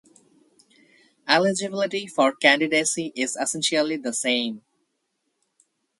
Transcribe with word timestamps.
Eligibility 1.27 2.07
for 2.07 2.33
candidacy 2.33 3.13
is 3.15 3.35
essentially 3.39 3.97
the 3.97 4.11
same. 4.11 4.63